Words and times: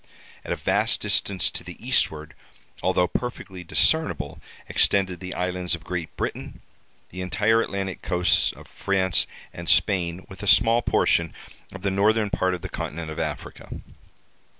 At 0.43 0.51
a 0.51 0.55
vast 0.55 0.99
distance 0.99 1.51
to 1.51 1.63
the 1.63 1.77
eastward, 1.79 2.33
although 2.81 3.05
perfectly 3.07 3.63
discernible, 3.63 4.41
extended 4.67 5.19
the 5.19 5.35
islands 5.35 5.75
of 5.75 5.83
Great 5.83 6.17
Britain, 6.17 6.59
the 7.11 7.21
entire 7.21 7.61
Atlantic 7.61 8.01
coasts 8.01 8.51
of 8.51 8.67
France 8.67 9.27
and 9.53 9.69
Spain, 9.69 10.25
with 10.27 10.41
a 10.41 10.47
small 10.47 10.81
portion 10.81 11.35
of 11.71 11.83
the 11.83 11.91
northern 11.91 12.31
part 12.31 12.55
of 12.55 12.63
the 12.63 12.67
continent 12.67 13.11
of 13.11 13.19
Africa. 13.19 13.69